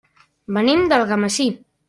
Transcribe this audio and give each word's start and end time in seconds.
Venim 0.57 0.81
d'Algemesí. 0.93 1.49